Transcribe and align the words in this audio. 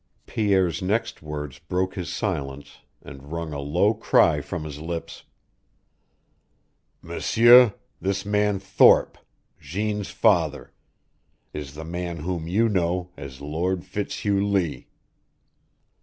Pierre's 0.25 0.81
next 0.81 1.21
words 1.21 1.59
broke 1.59 1.93
his 1.93 2.09
silence, 2.11 2.79
and 3.03 3.31
wrung 3.31 3.53
a 3.53 3.59
low 3.59 3.93
cry 3.93 4.41
from 4.41 4.63
his 4.63 4.81
lips. 4.81 5.25
"M'sieur, 7.03 7.75
this 8.01 8.25
man 8.25 8.57
Thorpe 8.57 9.19
Jeanne's 9.59 10.09
father 10.09 10.73
is 11.53 11.75
the 11.75 11.85
man 11.85 12.21
whom 12.21 12.47
you 12.47 12.67
know 12.67 13.11
as 13.15 13.41
Lord 13.41 13.85
Fitzhugh 13.85 14.43
Lee." 14.43 14.87